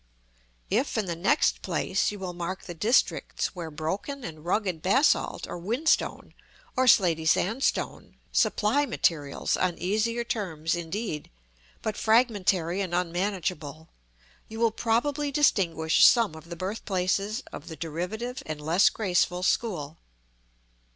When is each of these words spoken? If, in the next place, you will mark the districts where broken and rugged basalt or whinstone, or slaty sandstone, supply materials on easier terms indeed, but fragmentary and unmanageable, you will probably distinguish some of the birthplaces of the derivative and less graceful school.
If, 0.71 0.97
in 0.97 1.05
the 1.05 1.15
next 1.15 1.61
place, 1.61 2.09
you 2.09 2.17
will 2.17 2.33
mark 2.33 2.63
the 2.63 2.73
districts 2.73 3.53
where 3.55 3.69
broken 3.69 4.23
and 4.23 4.43
rugged 4.43 4.81
basalt 4.81 5.45
or 5.47 5.59
whinstone, 5.59 6.33
or 6.75 6.85
slaty 6.87 7.27
sandstone, 7.27 8.15
supply 8.31 8.87
materials 8.87 9.55
on 9.55 9.77
easier 9.77 10.23
terms 10.23 10.73
indeed, 10.73 11.29
but 11.83 11.95
fragmentary 11.97 12.81
and 12.81 12.95
unmanageable, 12.95 13.89
you 14.47 14.59
will 14.59 14.71
probably 14.71 15.31
distinguish 15.31 16.03
some 16.03 16.33
of 16.33 16.49
the 16.49 16.55
birthplaces 16.55 17.41
of 17.53 17.67
the 17.67 17.75
derivative 17.75 18.41
and 18.47 18.59
less 18.59 18.89
graceful 18.89 19.43
school. 19.43 19.99